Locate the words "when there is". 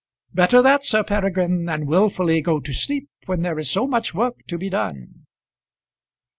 3.27-3.69